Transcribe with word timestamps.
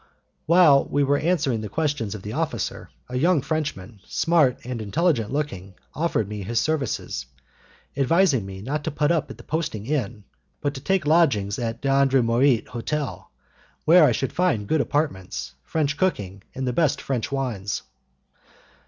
While 0.47 0.85
we 0.85 1.03
were 1.03 1.19
answering 1.19 1.61
the 1.61 1.69
questions 1.69 2.15
of 2.15 2.23
the 2.23 2.33
officer, 2.33 2.89
a 3.07 3.19
young 3.19 3.43
Frenchman, 3.43 3.99
smart 4.07 4.57
and 4.63 4.81
intelligent 4.81 5.31
looking, 5.31 5.75
offered 5.93 6.27
me 6.27 6.41
his 6.41 6.59
services, 6.59 7.27
and 7.95 8.01
advised 8.01 8.41
me 8.41 8.63
not 8.63 8.83
to 8.85 8.89
put 8.89 9.11
up 9.11 9.29
at 9.29 9.37
the 9.37 9.43
posting 9.43 9.85
inn, 9.85 10.23
but 10.59 10.73
to 10.73 10.81
take 10.81 11.05
lodgings 11.05 11.59
at 11.59 11.81
D'Andremorit's 11.81 12.69
hotel, 12.71 13.29
where 13.85 14.03
I 14.03 14.11
should 14.11 14.33
find 14.33 14.65
good 14.67 14.81
apartments, 14.81 15.53
French 15.63 15.95
cooking, 15.97 16.41
and 16.55 16.65
the 16.67 16.73
best 16.73 16.99
French 16.99 17.31
wines. 17.31 17.83